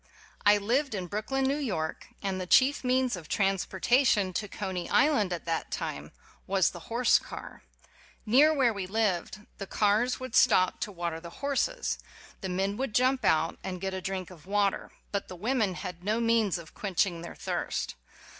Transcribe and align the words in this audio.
I 0.47 0.57
lived 0.57 0.95
in 0.95 1.05
Brooklyn, 1.05 1.45
New 1.45 1.59
York, 1.59 2.07
and 2.23 2.41
the 2.41 2.47
chief 2.47 2.83
means 2.83 3.15
of 3.15 3.29
transportation 3.29 4.33
to 4.33 4.47
Coney 4.47 4.89
Island 4.89 5.31
at 5.31 5.45
that 5.45 5.69
time 5.69 6.11
was 6.47 6.71
the 6.71 6.79
horse 6.89 7.19
car. 7.19 7.61
Near 8.25 8.51
where 8.51 8.73
we 8.73 8.87
lived 8.87 8.93
the 8.95 8.95
9 8.95 9.09
WHY 9.09 9.17
I 9.19 9.27
BELIEVE 9.27 9.43
IN 9.43 9.57
POVERTY 9.67 9.79
cars 10.11 10.19
would 10.19 10.35
stop 10.35 10.79
to 10.79 10.91
water 10.91 11.19
the 11.19 11.29
horses, 11.29 11.99
the 12.41 12.49
men 12.49 12.77
would 12.77 12.95
jump 12.95 13.23
out 13.23 13.59
and 13.63 13.79
get 13.79 13.93
a 13.93 14.01
drink 14.01 14.31
of 14.31 14.47
water, 14.47 14.89
but 15.11 15.27
the 15.27 15.35
women 15.35 15.75
had 15.75 16.03
no 16.03 16.19
means 16.19 16.57
of 16.57 16.73
quenching 16.73 17.21
their 17.21 17.35
thirst. 17.35 17.93